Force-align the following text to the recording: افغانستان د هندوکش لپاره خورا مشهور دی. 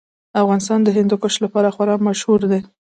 افغانستان 0.41 0.79
د 0.83 0.87
هندوکش 0.97 1.35
لپاره 1.45 1.73
خورا 1.75 1.95
مشهور 2.07 2.41
دی. 2.51 2.59